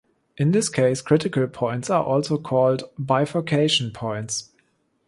[0.35, 4.49] In this case, critical points are also called "bifurcation points".